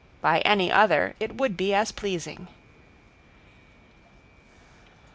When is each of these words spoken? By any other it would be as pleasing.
By 0.19 0.39
any 0.39 0.71
other 0.71 1.15
it 1.19 1.35
would 1.35 1.55
be 1.55 1.75
as 1.75 1.91
pleasing. 1.91 2.47